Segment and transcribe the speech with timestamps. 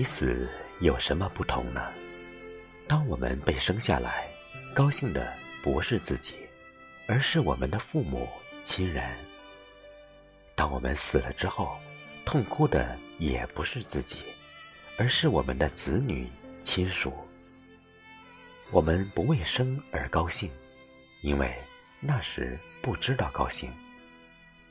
[0.00, 0.48] 与死
[0.78, 1.92] 有什么不同呢？
[2.88, 4.30] 当我们被生下来，
[4.74, 5.30] 高兴的
[5.62, 6.36] 不是自己，
[7.06, 8.26] 而是我们的父母
[8.62, 9.04] 亲人；
[10.54, 11.78] 当我们死了之后，
[12.24, 14.20] 痛哭的也不是自己，
[14.96, 17.12] 而是我们的子女亲属。
[18.70, 20.50] 我们不为生而高兴，
[21.20, 21.54] 因为
[22.00, 23.70] 那时不知道高兴；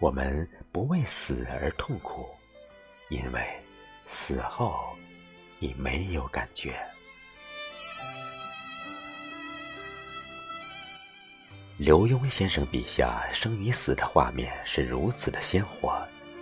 [0.00, 2.28] 我们不为死而痛苦，
[3.08, 3.40] 因为
[4.08, 4.96] 死后
[5.62, 6.74] 已没有感觉。
[11.78, 15.96] 刘墉先生笔下生与死的画面是如此的鲜活，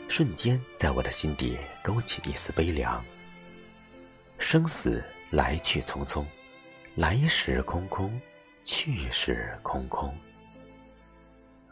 [0.09, 3.05] 瞬间在我的心底勾起一丝悲凉。
[4.39, 6.25] 生死来去匆匆，
[6.95, 8.19] 来时空空，
[8.65, 10.17] 去时空空。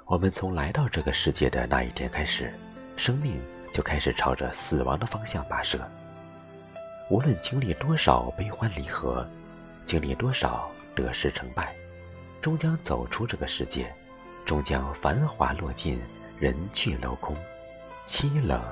[0.05, 2.53] 我们从来到这个世界的那一天开始，
[2.97, 3.41] 生命
[3.73, 5.79] 就开始朝着死亡的方向跋涉。
[7.11, 9.27] 无论经历多少悲欢离合，
[9.85, 11.75] 经历多少得失成败。
[12.41, 13.93] 终将走出这个世界，
[14.45, 15.99] 终将繁华落尽，
[16.39, 17.37] 人去楼空，
[18.05, 18.63] 凄冷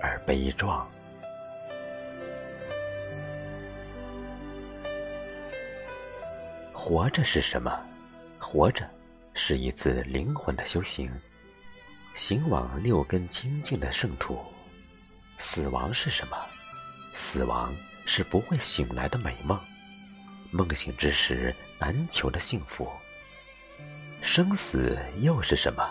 [0.00, 0.86] 而悲壮。
[6.72, 7.80] 活着是什么？
[8.38, 8.88] 活着
[9.32, 11.10] 是一次灵魂的修行，
[12.12, 14.38] 行往六根清净的圣土。
[15.38, 16.36] 死亡是什么？
[17.16, 19.58] 死亡是不会醒来的美梦。
[20.50, 22.92] 梦醒之时难求的幸福。
[24.20, 25.82] 生死又是什么？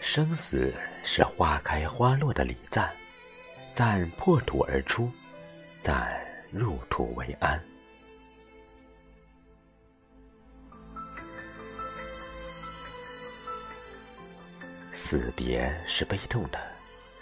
[0.00, 0.72] 生死
[1.04, 2.90] 是花开花落的礼赞，
[3.74, 5.12] 赞破土而出，
[5.78, 6.18] 赞
[6.50, 7.62] 入土为安。
[14.90, 16.58] 死别是悲痛的，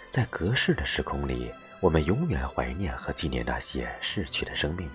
[0.09, 1.51] 在隔世的时空里，
[1.81, 4.87] 我们永远怀念和纪念那些逝去的生命。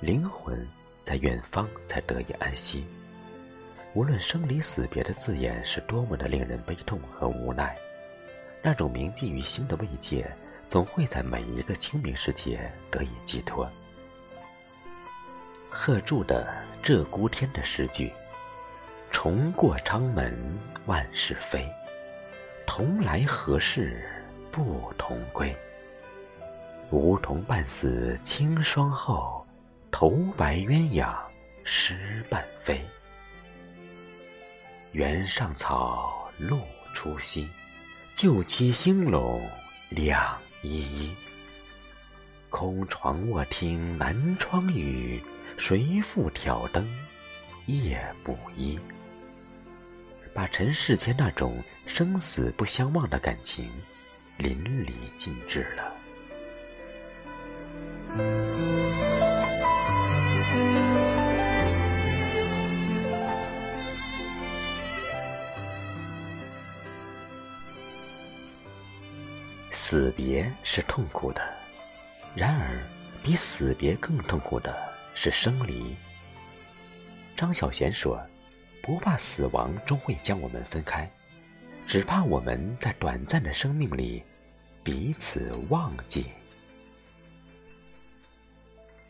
[0.00, 0.66] 灵魂
[1.02, 2.86] 在远方才得以安息。
[3.92, 7.76] 无论生离死别的字眼是多么的令人悲痛和无奈，
[8.62, 10.26] 那种铭记于心的慰藉，
[10.68, 13.70] 总会在每一个清明时节得以寄托。
[15.68, 16.50] 贺铸的
[16.86, 18.10] 《鹧鸪天》的诗句
[19.12, 20.34] ：“重过昌门
[20.86, 21.70] 万事飞，
[22.66, 24.02] 同来何事
[24.50, 25.54] 不同归。
[26.94, 29.40] 梧桐半死清霜后。”
[29.96, 31.14] 头白鸳鸯
[31.62, 32.84] 失伴飞，
[34.90, 36.58] 原上草，露
[36.92, 37.46] 初晞。
[38.12, 39.48] 旧期兴隆
[39.88, 41.14] 两依依。
[42.50, 45.22] 空床卧听南窗雨，
[45.56, 46.84] 谁复挑灯
[47.66, 48.76] 夜不依？
[50.34, 53.70] 把尘世间那种生死不相忘的感情
[54.38, 55.94] 淋漓尽致了。
[69.70, 71.42] 死别是痛苦的，
[72.36, 72.80] 然而
[73.22, 74.76] 比死别更痛苦的
[75.14, 75.96] 是生离。
[77.36, 78.20] 张小娴说
[78.80, 81.08] ：“不怕死亡终会将我们分开，
[81.86, 84.22] 只怕我们在短暂的生命里
[84.84, 86.26] 彼此忘记。”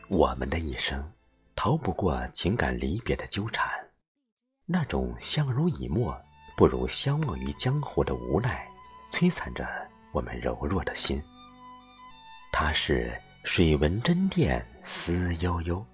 [0.07, 1.11] 我们的一生
[1.55, 3.69] 逃不过情感离别的纠缠，
[4.65, 6.15] 那种相濡以沫
[6.55, 8.67] 不如相忘于江湖的无奈，
[9.11, 9.67] 摧残着。
[10.11, 11.21] 我们柔弱的心，
[12.49, 15.85] 它是水纹针甸思悠悠，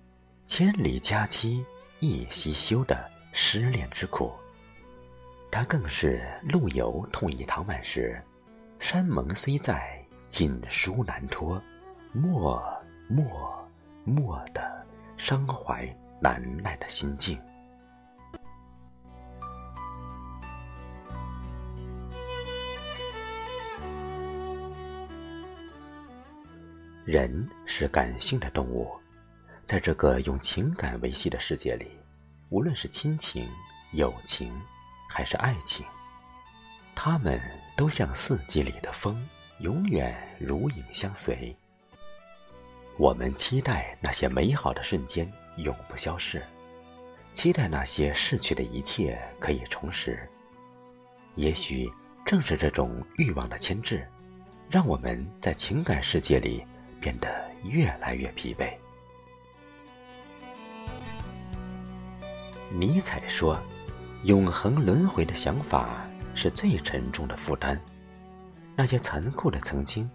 [0.46, 1.66] 千里佳期
[2.02, 4.32] 一夕休的失恋之苦。
[5.50, 8.22] 它更是陆游痛忆唐婉时，
[8.78, 10.00] 山盟虽在，
[10.30, 11.60] 锦书难托，
[12.14, 12.64] 默
[13.08, 13.61] 默
[14.04, 14.86] 莫的
[15.18, 15.88] 伤怀
[16.20, 17.40] 难耐的心境。
[27.04, 28.90] 人是感性的动物，
[29.66, 31.88] 在这个用情感维系的世界里，
[32.50, 33.50] 无论是亲情、
[33.94, 34.54] 友情，
[35.10, 35.86] 还是爱情，
[36.96, 37.42] 他们
[37.76, 39.28] 都像四季里的风，
[39.60, 41.54] 永远如影相随。
[42.98, 46.42] 我们期待那些美好的瞬间永不消逝，
[47.34, 50.28] 期待那些逝去的一切可以重拾。
[51.36, 51.92] 也许
[52.26, 54.08] 正是这种欲望的牵制，
[54.70, 56.66] 让我们在情感世界里。
[57.02, 57.28] 变得
[57.64, 58.72] 越来越疲惫。
[62.70, 63.58] 尼采说
[64.24, 67.76] ：“永恒轮回的想法是最沉重的负担。
[68.76, 70.08] 那些残酷的曾经，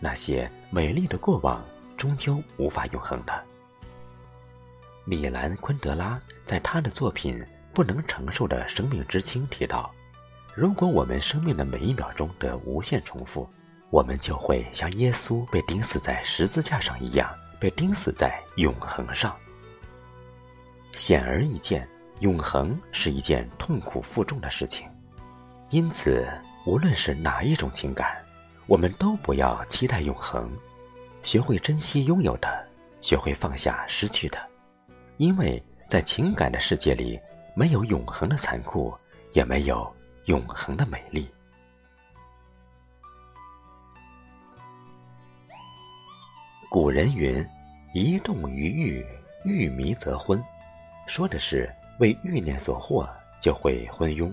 [0.00, 1.64] 那些美丽的过往
[1.96, 3.44] 终究无法永恒的。
[5.04, 7.38] 米兰·昆德拉在他的作品
[7.72, 9.92] 《不能承受的生命之轻》提到
[10.54, 13.48] ：“如果我们生命的每一秒钟得无限重复，
[13.90, 19.36] 我们就会像耶稣被钉死在十字架上一样，被钉死在永恒上。”
[20.92, 21.86] 显而易见，
[22.20, 24.88] 永恒是一件痛苦负重的事情，
[25.70, 26.26] 因此，
[26.64, 28.16] 无论是哪一种情感，
[28.66, 30.50] 我们都不要期待永恒，
[31.26, 32.68] 学会珍惜拥有的，
[33.00, 34.38] 学会放下失去的。
[35.16, 37.18] 因为在情感的世界里，
[37.56, 38.96] 没有永恒的残酷，
[39.32, 39.92] 也没有
[40.26, 41.28] 永恒的美丽。
[46.70, 47.44] 古人云
[47.92, 49.04] ：“一动于欲，
[49.44, 50.40] 欲迷则昏。”
[51.08, 51.68] 说的是
[51.98, 53.04] 为欲念所惑，
[53.42, 54.32] 就会昏庸。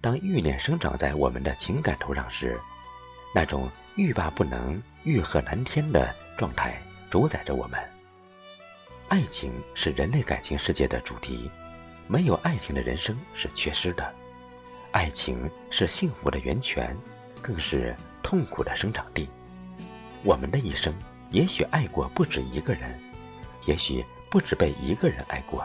[0.00, 2.56] 当欲念生长在我们的情感土壤时，
[3.34, 7.80] 那种欲罢不能、欲壑难填的状态主宰着我们。
[9.08, 11.50] 爱情是人类感情世界的主题，
[12.06, 14.14] 没有爱情的人生是缺失的。
[14.90, 16.96] 爱情是幸福的源泉，
[17.40, 19.28] 更是痛苦的生长地。
[20.22, 20.94] 我们的一生
[21.30, 22.98] 也许爱过不止一个人，
[23.66, 25.64] 也许不止被一个人爱过，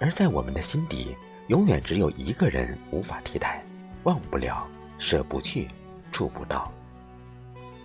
[0.00, 1.14] 而在我们的心底，
[1.48, 3.62] 永远只有一个人无法替代，
[4.04, 4.66] 忘不了，
[4.98, 5.68] 舍不去，
[6.10, 6.72] 触不到。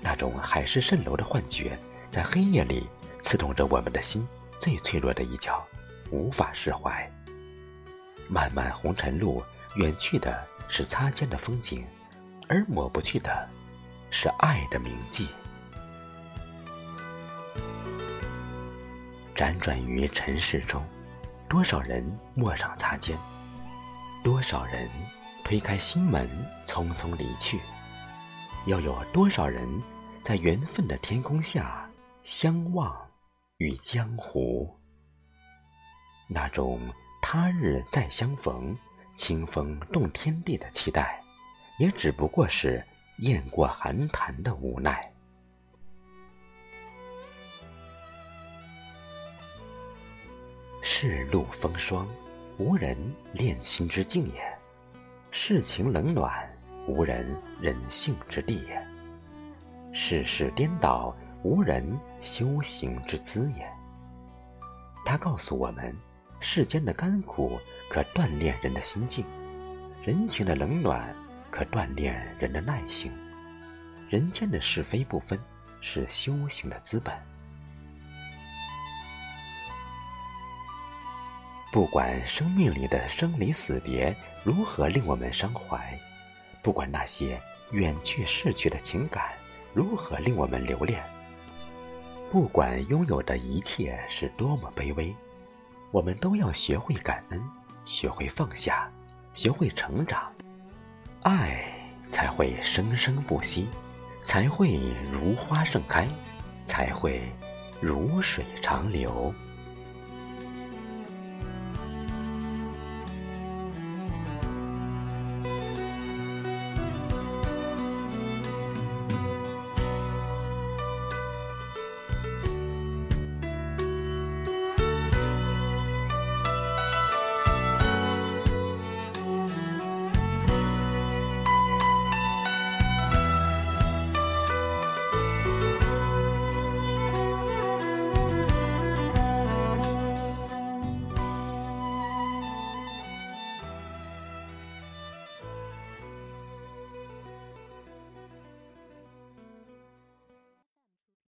[0.01, 1.77] 那种海市蜃楼的幻觉，
[2.09, 2.89] 在黑夜里
[3.21, 4.27] 刺痛着我们的心。
[4.59, 5.65] 最脆弱的一角，
[6.11, 7.11] 无法释怀。
[8.27, 9.43] 漫漫红尘路，
[9.75, 11.83] 远去的是擦肩的风景，
[12.47, 13.49] 而抹不去的，
[14.11, 15.29] 是爱的铭记。
[19.35, 20.85] 辗转于尘世中，
[21.49, 22.05] 多少人
[22.35, 23.17] 陌上擦肩，
[24.23, 24.87] 多少人
[25.43, 26.29] 推开心门，
[26.67, 27.59] 匆匆离去，
[28.67, 29.67] 又有多少人
[30.23, 31.89] 在缘分的天空下
[32.23, 32.95] 相望？
[33.57, 34.75] 与江湖，
[36.27, 36.79] 那种
[37.21, 38.75] 他日再相逢、
[39.13, 41.21] 清风动天地的期待，
[41.77, 42.83] 也只不过是
[43.19, 45.13] 雁过寒潭的无奈。
[50.81, 52.07] 世路风霜，
[52.57, 52.97] 无人
[53.33, 54.41] 恋心之境也；
[55.29, 56.51] 世情冷暖，
[56.87, 58.81] 无人忍性之地也；
[59.93, 61.15] 世事颠倒。
[61.43, 63.67] 无人修行之资也。
[65.03, 65.91] 他告诉我们，
[66.39, 67.59] 世间的甘苦
[67.89, 69.25] 可锻炼人的心境，
[70.03, 71.11] 人情的冷暖
[71.49, 73.11] 可锻炼人的耐性，
[74.07, 75.39] 人间的是非不分
[75.81, 77.11] 是修行的资本。
[81.71, 85.99] 不管生命里的生离死别如何令我们伤怀，
[86.61, 87.41] 不管那些
[87.71, 89.31] 远去逝去的情感
[89.73, 91.03] 如何令我们留恋。
[92.31, 95.13] 不管拥有的一切是多么卑微，
[95.91, 97.41] 我们都要学会感恩，
[97.83, 98.89] 学会放下，
[99.33, 100.31] 学会成长，
[101.23, 101.63] 爱
[102.09, 103.67] 才会生生不息，
[104.23, 104.79] 才会
[105.11, 106.07] 如花盛开，
[106.65, 107.21] 才会
[107.81, 109.33] 如水长流。